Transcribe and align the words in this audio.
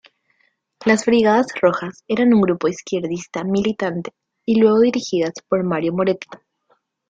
Las 0.83 1.05
Brigadas 1.05 1.45
Rojas 1.61 2.03
eran 2.07 2.33
un 2.33 2.41
grupo 2.41 2.67
izquierdista 2.67 3.43
militante, 3.43 4.15
y 4.47 4.59
luego 4.59 4.79
dirigidas 4.79 5.33
por 5.47 5.63
Mario 5.63 5.93
Moretti. 5.93 6.27